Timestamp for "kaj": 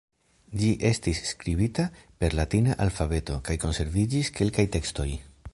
3.51-3.61